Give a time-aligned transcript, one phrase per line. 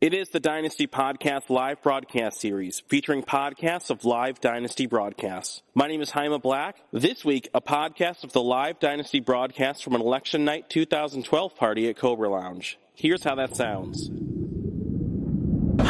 [0.00, 5.60] It is the Dynasty Podcast live broadcast series featuring podcasts of live Dynasty broadcasts.
[5.74, 6.78] My name is Jaime Black.
[6.90, 11.90] This week, a podcast of the live Dynasty broadcast from an election night 2012 party
[11.90, 12.78] at Cobra Lounge.
[12.94, 14.08] Here's how that sounds.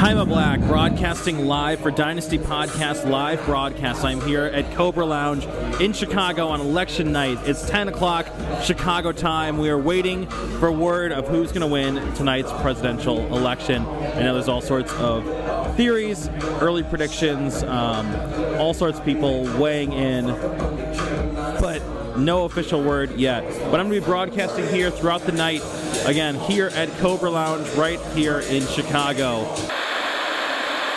[0.00, 4.02] Jaime Black, broadcasting live for Dynasty Podcast live broadcast.
[4.02, 5.44] I'm here at Cobra Lounge
[5.78, 7.38] in Chicago on election night.
[7.44, 8.26] It's 10 o'clock
[8.62, 9.58] Chicago time.
[9.58, 10.26] We are waiting
[10.58, 13.84] for word of who's going to win tonight's presidential election.
[13.84, 15.22] I know there's all sorts of
[15.76, 16.30] theories,
[16.62, 18.06] early predictions, um,
[18.58, 20.28] all sorts of people weighing in,
[21.60, 21.82] but
[22.16, 23.44] no official word yet.
[23.70, 25.62] But I'm going to be broadcasting here throughout the night.
[26.06, 29.44] Again, here at Cobra Lounge, right here in Chicago.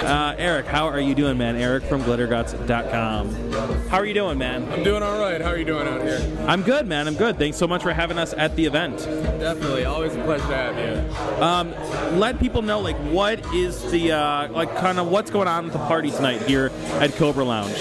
[0.01, 1.55] Uh, Eric, how are you doing, man?
[1.55, 3.87] Eric from glitterguts.com.
[3.87, 4.69] How are you doing, man?
[4.71, 5.39] I'm doing all right.
[5.39, 6.19] How are you doing out here?
[6.47, 7.07] I'm good, man.
[7.07, 7.37] I'm good.
[7.37, 8.97] Thanks so much for having us at the event.
[8.99, 9.85] Definitely.
[9.85, 11.41] Always a pleasure to have you.
[11.41, 15.67] Um, let people know, like, what is the, uh, like, kind of what's going on
[15.67, 17.71] at the party tonight here at Cobra Lounge?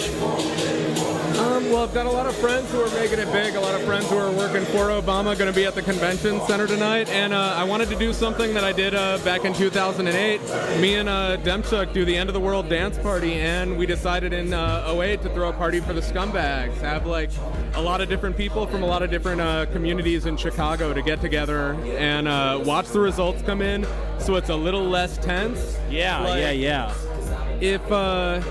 [1.73, 3.55] Well, I've got a lot of friends who are making it big.
[3.55, 6.39] A lot of friends who are working for Obama going to be at the convention
[6.43, 9.55] center tonight, and uh, I wanted to do something that I did uh, back in
[9.55, 10.43] 2008.
[10.83, 14.35] Me and uh, Demchuk do the end of the world dance party, and we decided
[14.35, 16.75] in uh, 08 to throw a party for the scumbags.
[16.83, 17.31] Have like
[17.73, 21.01] a lot of different people from a lot of different uh, communities in Chicago to
[21.01, 23.87] get together and uh, watch the results come in,
[24.19, 25.79] so it's a little less tense.
[25.89, 26.95] Yeah, Like, yeah, yeah.
[27.63, 28.43] if uh,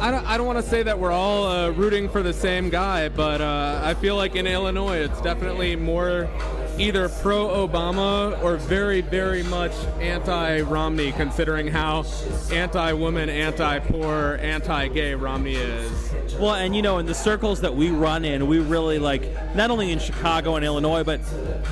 [0.00, 2.70] I don't, I don't want to say that we're all uh, rooting for the same
[2.70, 6.30] guy, but uh, I feel like in Illinois it's definitely more
[6.78, 12.04] either pro Obama or very, very much anti Romney, considering how
[12.52, 16.12] anti woman, anti poor, anti gay Romney is.
[16.38, 19.22] Well, and you know, in the circles that we run in, we really like
[19.54, 21.20] not only in Chicago and Illinois, but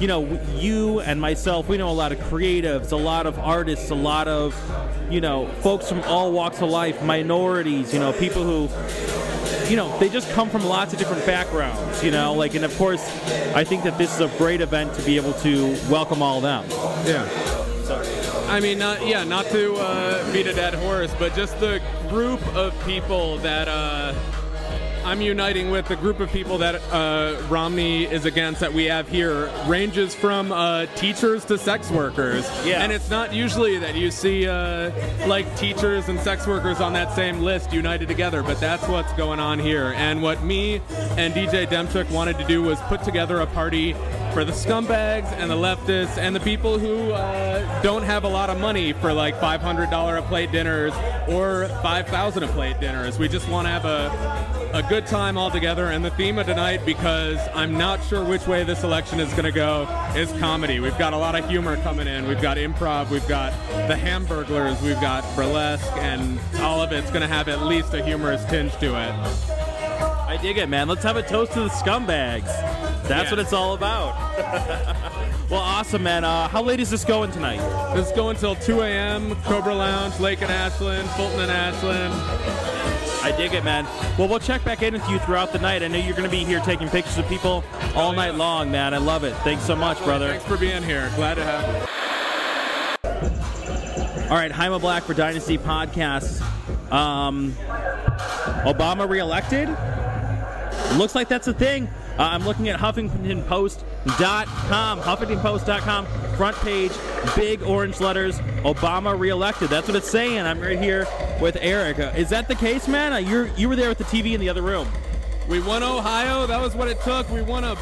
[0.00, 3.90] you know, you and myself, we know a lot of creatives, a lot of artists,
[3.90, 4.54] a lot of
[5.10, 8.68] you know, folks from all walks of life, minorities, you know, people who
[9.68, 12.76] you know, they just come from lots of different backgrounds, you know, like, and of
[12.76, 13.04] course,
[13.54, 16.42] I think that this is a great event to be able to welcome all of
[16.42, 16.64] them.
[17.04, 17.56] Yeah.
[18.48, 22.40] I mean, not yeah, not to uh, beat a dead horse, but just the group
[22.54, 24.14] of people that uh,
[25.06, 29.08] I'm uniting with, the group of people that uh, Romney is against that we have
[29.08, 32.44] here ranges from uh, teachers to sex workers.
[32.66, 32.82] Yeah.
[32.82, 34.90] And it's not usually that you see uh,
[35.28, 39.38] like teachers and sex workers on that same list united together, but that's what's going
[39.38, 39.94] on here.
[39.96, 43.92] And what me and DJ Demchuk wanted to do was put together a party
[44.32, 48.50] for the scumbags and the leftists and the people who uh, don't have a lot
[48.50, 50.92] of money for like $500 a plate dinners
[51.28, 53.20] or 5000 a plate dinners.
[53.20, 55.86] We just want to have a a good time all together.
[55.86, 59.44] And the theme of tonight, because I'm not sure which way this election is going
[59.44, 59.82] to go,
[60.14, 60.80] is comedy.
[60.80, 62.26] We've got a lot of humor coming in.
[62.28, 63.10] We've got improv.
[63.10, 63.52] We've got
[63.88, 64.80] the Hamburglers.
[64.82, 68.72] We've got burlesque, and all of it's going to have at least a humorous tinge
[68.78, 69.12] to it.
[70.28, 70.88] I dig it, man.
[70.88, 72.46] Let's have a toast to the scumbags.
[73.08, 73.30] That's Yeah.
[73.30, 74.14] what it's all about.
[75.50, 76.24] well, awesome, man.
[76.24, 77.60] Uh, how late is this going tonight?
[77.94, 79.36] This is going until 2 a.m.
[79.44, 82.75] Cobra Lounge, Lake and Ashland, Fulton and Ashland.
[83.26, 83.84] I dig it, man.
[84.16, 85.82] Well, we'll check back in with you throughout the night.
[85.82, 87.64] I know you're going to be here taking pictures of people
[87.96, 88.94] all night long, man.
[88.94, 89.34] I love it.
[89.38, 90.28] Thanks so much, brother.
[90.28, 91.10] Thanks for being here.
[91.16, 91.72] Glad to have you.
[94.30, 96.40] All right, Jaime Black for Dynasty Podcast.
[96.92, 97.50] Um,
[98.62, 99.68] Obama reelected?
[100.96, 101.88] Looks like that's a thing.
[102.18, 105.00] Uh, I'm looking at HuffingtonPost.com.
[105.00, 106.92] HuffingtonPost.com, front page,
[107.34, 109.70] big orange letters, Obama reelected.
[109.70, 110.40] That's what it's saying.
[110.40, 111.06] I'm right here
[111.40, 111.98] with Eric.
[111.98, 113.12] Uh, is that the case, man?
[113.12, 114.88] Uh, you're, you were there with the TV in the other room.
[115.48, 116.46] We won Ohio.
[116.46, 117.28] That was what it took.
[117.30, 117.76] We won a.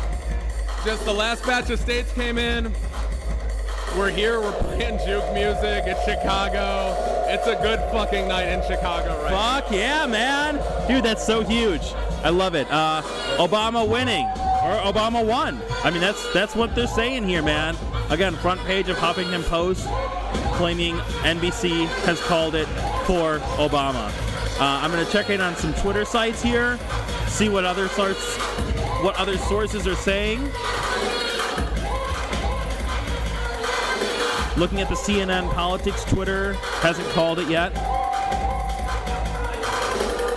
[0.84, 2.72] Just the last batch of states came in.
[3.96, 4.40] We're here.
[4.40, 5.84] We're playing juke music.
[5.86, 6.94] It's Chicago.
[7.28, 9.60] It's a good fucking night in Chicago right now.
[9.60, 10.56] Fuck yeah, man.
[10.88, 11.82] Dude, that's so huge.
[12.22, 12.66] I love it.
[12.70, 13.02] Uh,
[13.36, 14.26] Obama winning.
[14.64, 15.60] Or Obama won.
[15.84, 17.76] I mean, that's that's what they're saying here, man.
[18.10, 19.86] Again, front page of Huffington Post
[20.56, 22.66] claiming NBC has called it
[23.06, 24.08] for Obama.
[24.60, 26.78] Uh, I'm going to check in on some Twitter sites here,
[27.26, 28.36] see what other sorts,
[29.02, 30.40] what other sources are saying.
[34.56, 36.52] Looking at the CNN politics Twitter,
[36.82, 37.70] hasn't called it yet.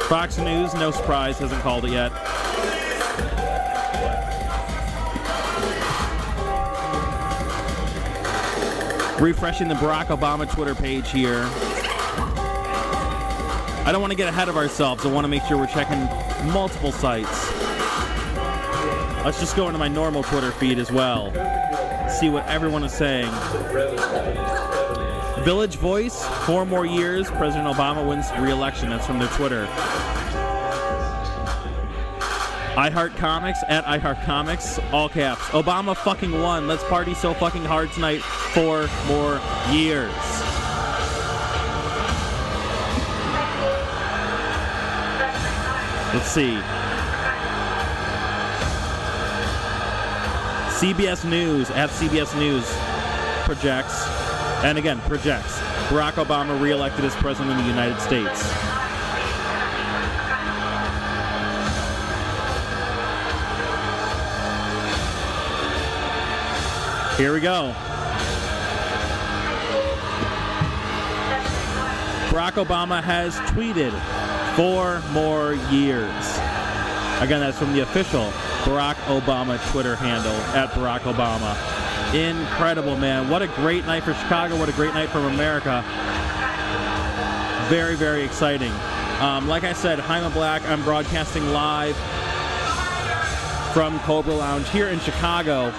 [0.08, 2.12] Fox News, no surprise, hasn't called it yet.
[9.20, 11.42] Refreshing the Barack Obama Twitter page here.
[13.84, 15.06] I don't want to get ahead of ourselves.
[15.08, 16.00] I want to make sure we're checking
[16.52, 17.52] multiple sites.
[19.26, 21.32] Let's just go into my normal Twitter feed as well.
[22.10, 23.32] See what everyone is saying.
[25.44, 27.28] Village Voice, four more years.
[27.32, 28.90] President Obama wins re-election.
[28.92, 29.66] That's from their Twitter.
[32.76, 35.42] iHeart Comics at iHeart Comics, all caps.
[35.46, 36.68] Obama fucking won.
[36.68, 38.22] Let's party so fucking hard tonight.
[38.58, 39.40] Four more
[39.72, 40.12] years.
[46.12, 46.58] Let's see.
[50.74, 52.66] CBS News at CBS News
[53.46, 54.08] projects,
[54.64, 55.60] and again projects,
[55.90, 58.42] Barack Obama reelected as president of the United States.
[67.20, 67.76] Here we go.
[72.38, 73.92] Barack Obama has tweeted
[74.56, 76.38] four more years.
[77.20, 78.30] Again, that's from the official
[78.62, 81.58] Barack Obama Twitter handle at Barack Obama.
[82.14, 83.28] Incredible, man.
[83.28, 84.56] What a great night for Chicago.
[84.56, 85.84] What a great night for America.
[87.70, 88.72] Very, very exciting.
[89.20, 91.98] Um, like I said, Jaime Black, I'm broadcasting live
[93.78, 95.72] from Cobra Lounge here in Chicago.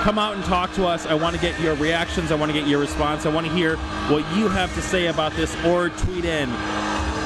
[0.00, 1.04] Come out and talk to us.
[1.04, 2.32] I want to get your reactions.
[2.32, 3.26] I want to get your response.
[3.26, 3.76] I want to hear
[4.08, 6.48] what you have to say about this or tweet in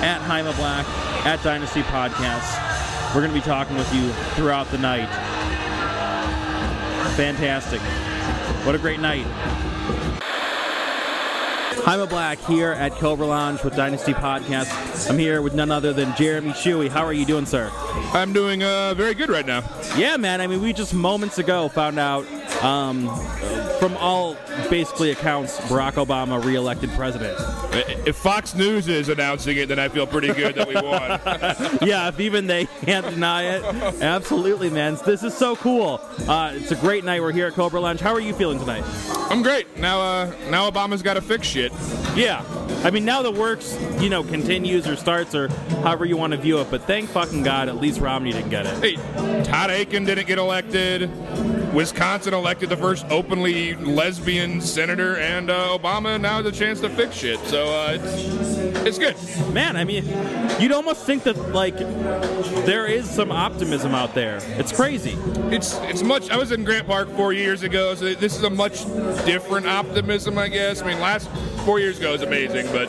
[0.03, 0.85] at Jaime Black,
[1.25, 3.15] at Dynasty Podcasts.
[3.15, 5.09] We're going to be talking with you throughout the night.
[7.15, 7.81] Fantastic.
[8.67, 9.25] What a great night.
[11.89, 15.09] Jaime Black here at Cobra Lounge with Dynasty Podcast.
[15.09, 16.91] I'm here with none other than Jeremy Shuey.
[16.91, 17.71] How are you doing, sir?
[18.13, 19.65] I'm doing uh, very good right now.
[19.97, 20.43] Yeah, man.
[20.43, 22.27] I mean, we just moments ago found out
[22.63, 23.09] um,
[23.79, 24.37] from all
[24.71, 27.39] basically accounts, Barack Obama reelected president.
[28.07, 31.79] If Fox News is announcing it, then I feel pretty good that we won.
[31.89, 34.99] yeah, if even they can't deny it, absolutely, man.
[35.05, 36.01] This is so cool.
[36.27, 37.21] Uh, it's a great night.
[37.21, 38.01] We're here at Cobra Lounge.
[38.01, 38.85] How are you feeling tonight?
[39.31, 39.77] I'm great.
[39.77, 41.73] Now, uh, now Obama's got to fix shit.
[42.15, 42.45] Yeah.
[42.85, 45.49] I mean, now the works, you know, continues or starts or
[45.83, 46.71] however you want to view it.
[46.71, 48.75] But thank fucking God, at least Romney didn't get it.
[48.83, 51.11] Hey, Todd Akin didn't get elected.
[51.75, 56.89] Wisconsin elected the first openly lesbian senator, and uh, Obama now has a chance to
[56.89, 57.39] fix shit.
[57.41, 59.17] So uh, it's it's good.
[59.53, 60.05] Man, I mean,
[60.61, 61.77] you'd almost think that like
[62.65, 64.41] there is some optimism out there.
[64.59, 65.17] It's crazy.
[65.51, 66.31] It's it's much.
[66.31, 68.85] I was in Grant Park four years ago, so this is a much
[69.25, 70.83] different optimism, I guess.
[70.83, 71.29] I mean, last
[71.65, 72.89] four years ago was amazing, but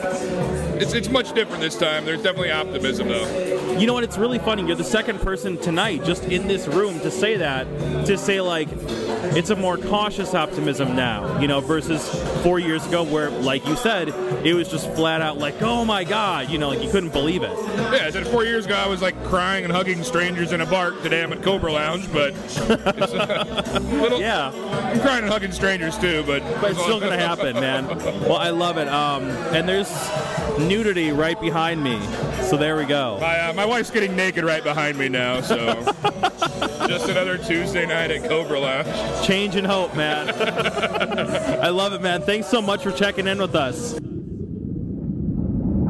[0.81, 2.06] it's it's much different this time.
[2.06, 3.77] There's definitely optimism though.
[3.77, 4.03] You know what?
[4.03, 4.65] It's really funny.
[4.65, 7.65] You're the second person tonight, just in this room, to say that.
[8.06, 8.69] To say like
[9.36, 12.07] it's a more cautious optimism now, you know, versus
[12.42, 14.10] four years ago where, like you said,
[14.45, 17.44] it was just flat out like, oh my god, you know, like you couldn't believe
[17.44, 17.51] it.
[17.77, 20.66] Yeah, I said four years ago I was like crying and hugging strangers in a
[20.66, 21.01] park.
[21.04, 22.33] Today I'm at Cobra Lounge, but
[22.69, 24.19] a little.
[24.19, 27.88] Yeah, I'm crying and hugging strangers too, but but it's still gonna happen, man.
[28.21, 28.88] Well, I love it.
[28.88, 29.24] Um,
[29.54, 29.89] and there's
[30.60, 31.98] nudity right behind me,
[32.50, 33.18] so there we go.
[33.22, 35.57] My, uh, my wife's getting naked right behind me now, so
[36.88, 39.25] just another Tuesday night at Cobra Lounge.
[39.25, 40.30] Change and hope, man.
[41.63, 42.22] I love it, man.
[42.24, 44.00] Thanks so much for checking in with us.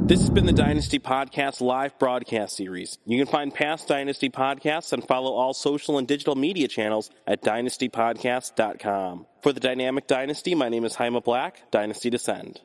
[0.09, 2.97] This has been the Dynasty Podcast live broadcast series.
[3.05, 7.43] You can find past Dynasty podcasts and follow all social and digital media channels at
[7.43, 9.27] dynastypodcast.com.
[9.43, 12.59] For the Dynamic Dynasty, my name is Jaime Black, Dynasty Descend.